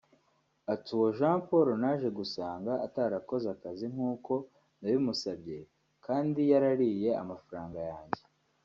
Ati 0.73 0.89
“Uwo 0.97 1.07
Jean 1.17 1.39
Paul 1.47 1.67
naje 1.81 2.09
gusanga 2.19 2.71
atarakoze 2.85 3.47
akazi 3.55 3.85
nk’uko 3.93 4.33
nabimusabye 4.79 5.59
kandi 6.05 6.39
yarariye 6.51 7.09
amafaranga 7.23 7.79
yanjye 7.91 8.21